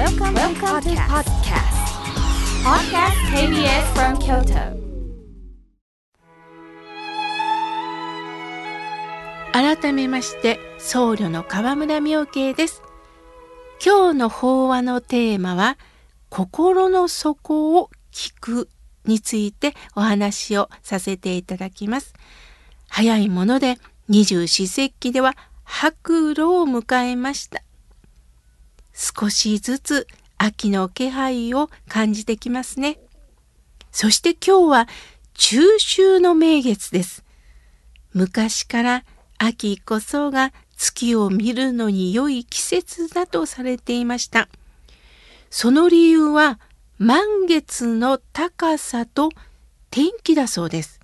[0.00, 1.76] Welcome, Welcome to podcast.
[2.64, 4.80] Podcast KBS from Kyoto.
[9.52, 12.82] 改めまして僧侶の河村明慶です
[13.84, 15.76] 今日の法話のテーマは
[16.30, 18.70] 心の底を聞く
[19.04, 22.14] についてお話をさせていただきます
[22.88, 23.76] 早いもので
[24.08, 27.62] 二十四節気では白露を迎えました
[28.92, 30.06] 少しずつ
[30.38, 32.98] 秋の気配を感じてきますね
[33.92, 34.88] そして今日は
[35.34, 37.24] 中秋の名月です
[38.12, 39.04] 昔から
[39.38, 44.48] 秋こそが月を見るのに良い季節だとされていました。
[45.50, 46.58] その理由は
[46.96, 49.28] 満月の高さと
[49.90, 51.00] 天気だそうです。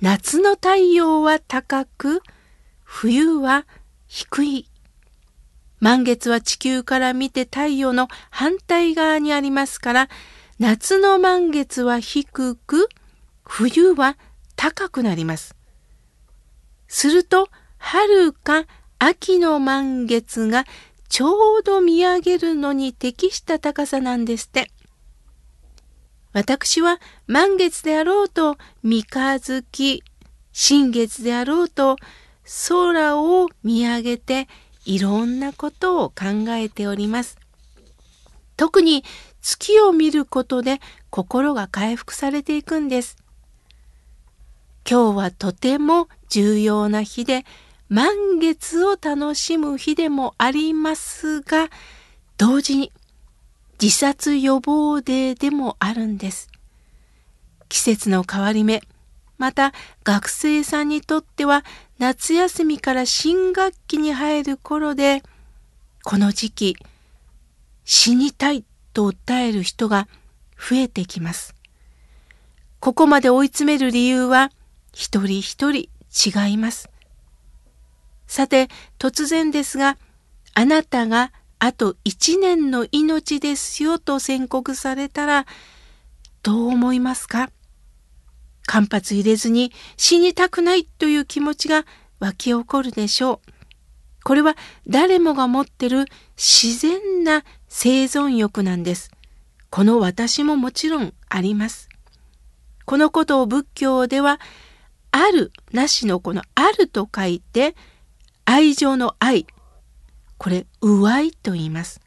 [0.00, 2.22] 夏の太陽は高く、
[2.84, 3.66] 冬は
[4.06, 4.69] 低い。
[5.80, 10.08] 満月は地球から見て太陽の反対側にありますから、
[10.58, 12.88] 夏の満月は低く、
[13.44, 14.16] 冬は
[14.56, 15.56] 高くなります。
[16.86, 18.66] すると、春か
[18.98, 20.66] 秋の満月が
[21.08, 24.70] ちょうど見上げるのに適した高さなんですって。
[26.32, 30.04] 私は満月であろうと三日月、
[30.52, 31.96] 新月であろうと
[32.68, 34.46] 空を見上げて
[34.84, 37.38] いろんなことを考えております。
[38.56, 39.04] 特に
[39.40, 43.16] 月を見ることで心が回復されていくんです。
[44.88, 47.44] 今日はとても重要な日で
[47.88, 51.68] 満月を楽しむ日でもありますが
[52.38, 52.92] 同時に
[53.80, 56.48] 自殺予防デーでもあるんです。
[57.68, 58.82] 季節の変わり目
[59.38, 59.72] また
[60.04, 61.64] 学生さんにとっては
[62.00, 65.22] 夏休みから新学期に入る頃で
[66.02, 66.76] この時期
[67.84, 70.08] 死にたいと訴える人が
[70.56, 71.54] 増えてきます。
[72.78, 74.50] ここまで追い詰める理由は
[74.94, 76.88] 一人一人違います。
[78.26, 78.68] さて、
[78.98, 79.98] 突然ですが、
[80.54, 85.46] あなたがあと一年の命ですよと宣告されたら、
[86.42, 87.50] どう思いますか？
[88.70, 91.84] 間髪入れずに死にたくないという気持ちが
[92.20, 93.50] 湧き起こるでしょう。
[94.22, 96.04] これは誰もが持ってる
[96.36, 99.10] 自然な生存欲なんです。
[99.70, 101.88] この私ももちろんあります。
[102.84, 104.38] このことを仏教では
[105.10, 107.74] あるなしのこのあると書いて
[108.44, 109.48] 愛情の愛
[110.38, 112.00] これう愛と言います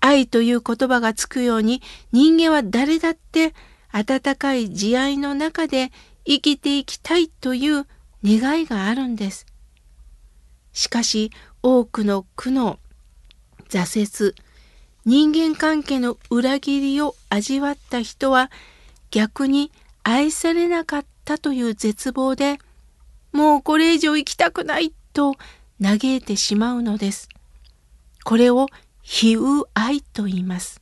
[0.00, 1.82] 愛という言葉がつくように
[2.12, 3.54] 人間は誰だって
[3.92, 5.92] 温かい慈愛の中で
[6.24, 7.86] 生きていきたいという
[8.24, 9.46] 願いがあるんです
[10.72, 11.30] しかし
[11.62, 12.78] 多くの苦悩
[13.68, 14.34] 挫折
[15.04, 18.50] 人間関係の裏切りを味わった人は
[19.10, 19.70] 逆に
[20.04, 22.58] 愛されなかったという絶望で
[23.32, 25.34] もうこれ以上生きたくないと
[25.82, 27.28] 嘆いてしまうのです。
[28.24, 28.68] これを
[29.02, 30.81] 悲う愛と言います。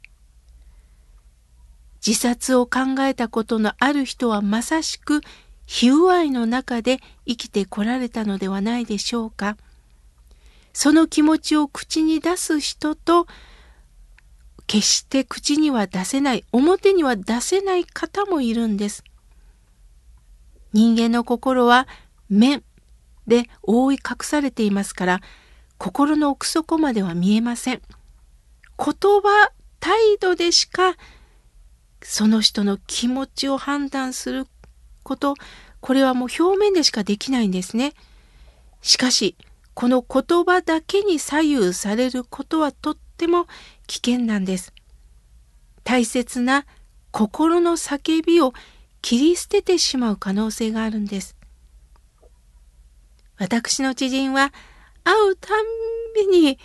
[2.06, 5.20] 自殺を考えたことのある人はまさしく
[5.82, 9.56] 悲う愛の中で生きてこられたのではないでしょうか。
[10.72, 13.26] その気持ちを口に出す人と
[14.66, 19.04] 決して口には出せない表には出せない方もいるんです。
[20.72, 21.88] 人間の心は
[22.28, 22.62] 面
[23.26, 25.20] で覆い隠されていますから
[25.78, 27.82] 心の奥底までは見えません。
[28.78, 29.50] 言葉
[29.80, 30.94] 態度でしか
[32.02, 34.46] その人の気持ちを判断する
[35.02, 35.34] こと
[35.80, 37.94] これはもう表面でしかできないんですね。
[38.82, 39.36] しかし
[39.74, 43.46] この言葉だけに左右されることはとっても
[43.86, 44.72] 危険なんです。
[45.84, 46.66] 大切な
[47.10, 48.52] 心の叫びを
[49.02, 51.36] 切り捨ててしまう可能性があるんです。
[53.38, 54.52] 私の知人は
[55.02, 55.64] 会うたん
[56.14, 56.58] びに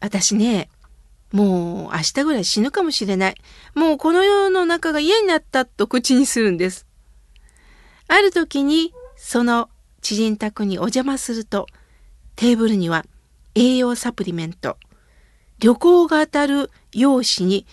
[0.00, 0.70] 私ね
[1.32, 3.34] もう明日ぐらい死ぬかもしれない。
[3.74, 6.86] もうこの世の中が嫌になったと口にするんです。
[8.08, 9.70] ある時にその
[10.02, 11.66] 知人宅にお邪魔すると
[12.36, 13.04] テーブルには
[13.54, 14.76] 栄養サプリメント
[15.58, 17.66] 旅行が当たる用紙に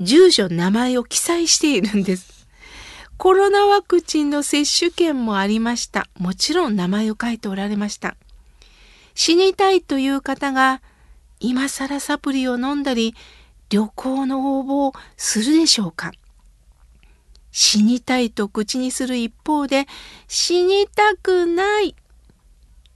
[0.00, 2.46] 住所名前を記載しているんです。
[3.16, 6.08] コロナワクチンの接種券もありました。
[6.18, 8.16] もちろん名前を書いておられました。
[9.14, 10.82] 死にたいという方が
[11.42, 13.14] 今更サプリを飲んだり
[13.68, 16.12] 旅行の応募をするでしょうか？
[17.50, 19.86] 死にたいと口にする一方で
[20.28, 21.96] 死にたくない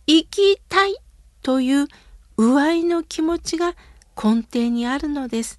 [0.07, 0.97] 生きたい
[1.43, 1.89] という
[2.37, 3.75] う愛の気持ちが
[4.17, 5.59] 根底にあるのです。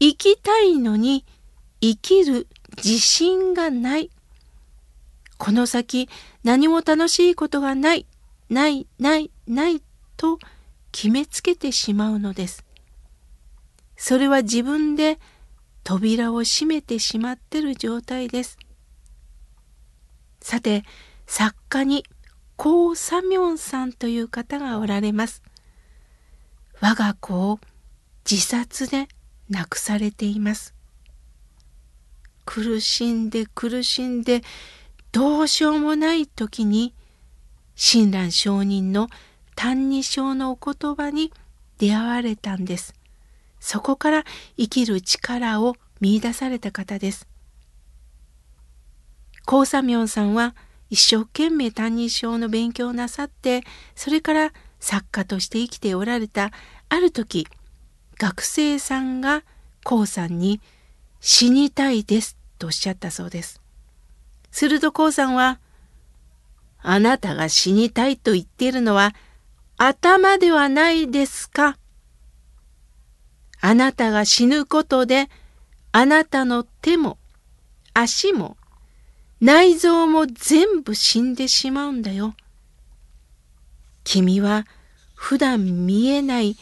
[0.00, 1.26] 生きたいのに
[1.82, 2.46] 生きる
[2.78, 4.10] 自信がない。
[5.36, 6.08] この先
[6.42, 8.06] 何も楽しいことがない、
[8.48, 9.82] ない、ない、ない
[10.16, 10.38] と
[10.92, 12.64] 決めつけてしまうのです。
[13.96, 15.18] それは自分で
[15.84, 18.58] 扉を閉めてしまってる状態です。
[20.40, 20.84] さて、
[21.26, 22.04] 作家に
[22.56, 25.42] コウ・サミョンさんという方がおられます。
[26.80, 27.60] 我が子を
[28.28, 29.08] 自殺で
[29.48, 30.74] 亡くされています。
[32.44, 34.42] 苦しんで苦しんで
[35.12, 36.94] どうしようもない時に
[37.76, 39.08] 親鸞上人の
[39.60, 41.34] 「歎異抄のお言葉に
[41.76, 42.94] 出会われたんです。
[43.58, 44.24] そこから
[44.56, 47.28] 生きる力を見いだされた方です。
[49.44, 50.54] 高三明さんは
[50.88, 53.60] 一生懸命歎異抄の勉強をなさって
[53.94, 56.52] それから作家として生きておられた
[56.88, 57.46] ある時
[58.16, 59.42] 学生さんが
[59.84, 60.62] 高さんに
[61.20, 63.60] 「死にたいです」とおっしゃったそうです。
[64.50, 65.60] すると高さんは
[66.80, 69.14] 「あなたが死にたいと言っているのは
[69.82, 71.78] 頭ではないですか
[73.62, 75.30] あなたが死ぬことで
[75.90, 77.16] あなたの手も
[77.94, 78.58] 足も
[79.40, 82.34] 内臓も全部死んでしまうんだよ。
[84.04, 84.66] 君は
[85.14, 86.58] 普段見えない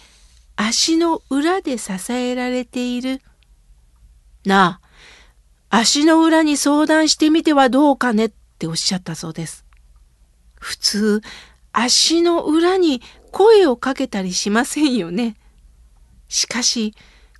[0.54, 3.20] 足の裏で支えられている。
[4.44, 4.80] な
[5.70, 9.64] あ、足の裏に相談してみてはどうかねっておっしゃったそうです。
[10.60, 11.20] 普通、
[11.72, 15.36] 足の裏に声をかけたりしませんよね。
[16.28, 16.94] しかし、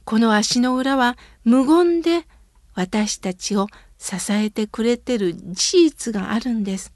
[0.05, 2.27] この足の裏は無言で
[2.75, 3.67] 私たちを
[3.99, 6.93] 支えてくれてる事実があるんです。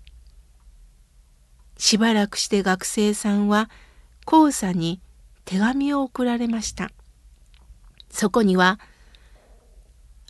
[1.76, 3.68] しばらくして学生さんは
[4.26, 5.00] 黄砂に
[5.44, 6.90] 手紙を送られました。
[8.08, 8.78] そこには、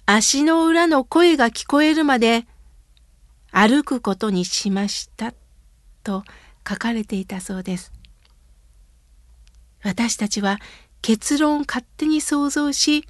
[0.07, 2.47] 足の裏の声が聞こえるまで
[3.51, 5.35] 歩くことにしました
[6.03, 6.25] と
[6.69, 7.93] 書かれていたそうです。
[9.83, 10.59] 私たちは
[11.01, 13.05] 結論を勝手に想像し、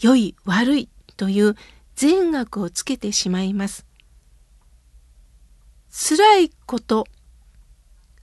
[0.00, 1.56] 良い悪いという
[1.96, 3.86] 善悪をつけてしまいます。
[5.90, 7.06] 辛いこと、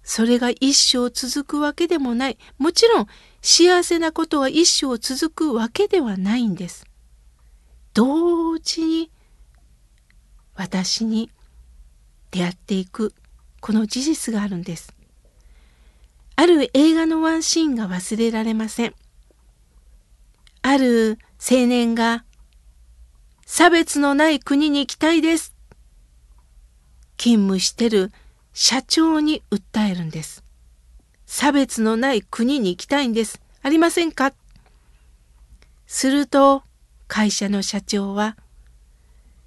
[0.04, 2.38] それが一生続くわけでもない。
[2.58, 3.08] もちろん
[3.42, 6.86] 幸せなことは一生続くわけではないんです。
[7.94, 9.12] 同時に
[10.56, 11.30] 私に
[12.32, 13.14] 出会っていく
[13.62, 14.94] この事実があるんです。
[16.36, 18.96] ある映画のワンシーンが忘れられません。
[20.64, 22.26] ある青年が、
[23.46, 25.54] 差別のない国に行きたいです。
[27.18, 28.12] 勤務してる
[28.54, 30.44] 社長に訴えるんです。
[31.28, 33.40] 差別のない国に行きたいんです。
[33.62, 34.34] ありませんか？
[35.86, 36.64] すると
[37.08, 38.38] 会社の社長は、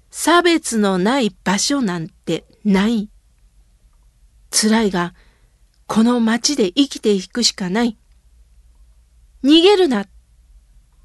[0.09, 3.09] 差別のない場所なんてない。
[4.51, 5.13] 辛いが、
[5.87, 7.97] この町で生きていくしかない。
[9.43, 10.05] 逃げるな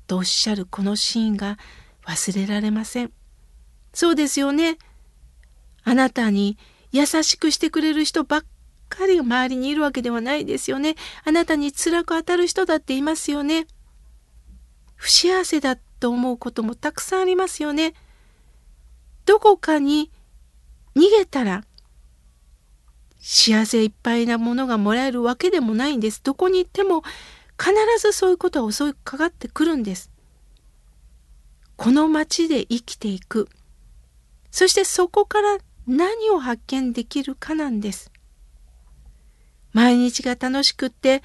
[0.06, 1.58] とおっしゃるこのシーンが
[2.06, 3.12] 忘れられません。
[3.92, 4.78] そうですよね。
[5.84, 6.58] あなたに
[6.92, 8.44] 優しくしてくれる人ばっ
[8.88, 10.96] かり周りにいるわけではないですよね。
[11.24, 13.66] あなたに辛く当たる人だっていますよね。
[14.96, 17.94] 不幸せだと思うこともたくさんありますよね。
[19.26, 20.10] どこかに
[20.96, 21.64] 逃げたら
[23.20, 26.22] 幸せいっぱいなものがもらえるわけでもないんです。
[26.22, 27.02] どこに行っても
[27.58, 30.10] 必ずそういうことは襲いかかってくるんです。
[31.76, 33.48] この街で生きていく。
[34.50, 38.10] そしてそこから何を発見できるかなんです。
[39.72, 41.22] 毎日が楽しくって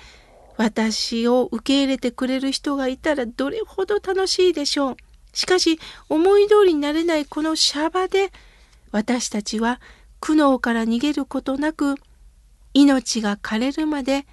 [0.58, 4.98] 私を受け入れてくれる人がいたらどれほど楽しいでしょう。
[5.34, 8.32] しかし思い通りになれないこのシャバで
[8.92, 9.82] 私たちは
[10.25, 11.94] 苦悩から逃げることなく
[12.74, 14.25] 命が枯れるまで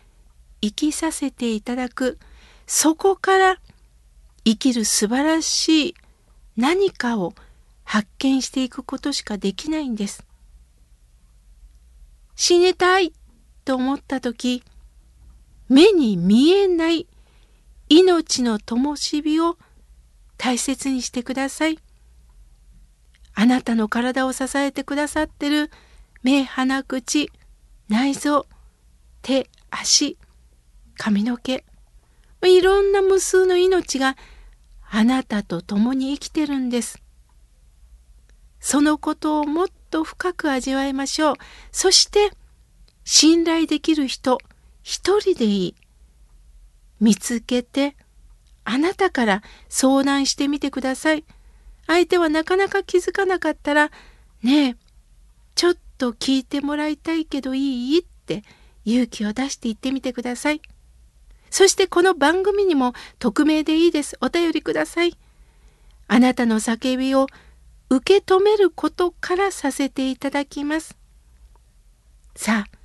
[0.62, 2.18] 生きさせていただく
[2.66, 3.60] そこから
[4.42, 5.94] 生きる素晴らしい
[6.56, 7.34] 何かを
[7.84, 10.24] 発見していくことしかできないんです。
[12.36, 13.12] 死にたい
[13.66, 14.64] と思った時
[15.68, 17.06] 目に見えない
[17.90, 19.58] 命の灯火を
[20.38, 21.78] 大切にしてください。
[23.34, 25.70] あなたの体を支えてくださってる
[26.22, 27.30] 目、鼻、口、
[27.88, 28.46] 内臓、
[29.22, 30.18] 手、足、
[30.96, 31.64] 髪の毛、
[32.44, 34.16] いろんな無数の命が
[34.88, 37.02] あなたと共に生きてるんです。
[38.60, 41.34] そのことをもっと深く味わいましょう。
[41.72, 42.30] そして、
[43.04, 44.38] 信頼できる人、
[44.82, 45.74] 一人でいい。
[47.00, 47.96] 見つけて
[48.64, 51.24] あなたから相談してみてください。
[51.86, 53.90] 相手はなかなか気づかなかったら
[54.42, 54.76] 「ねえ
[55.54, 58.44] ちょっと聞いてもらいたいけどいい?」って
[58.84, 60.62] 勇気を出して言ってみてください。
[61.50, 64.16] そしてこの番組にも匿名でいいです。
[64.22, 65.18] お便りください。
[66.08, 67.26] あなたの叫びを
[67.90, 70.96] 受け止めることからさせていただきます。
[72.34, 72.78] さあ、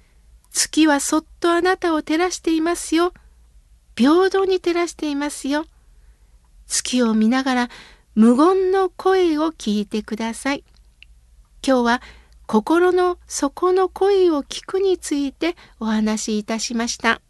[0.51, 3.13] 月はそっとあなたを照らしていますよ。
[3.95, 5.65] 平等に照らしていますよ。
[6.67, 7.69] 月を見ながら
[8.17, 10.63] 無言の声を聞いてください。
[11.63, 12.01] 今日は
[12.47, 17.21] 心の底の声を聞くについてお話しいたしました。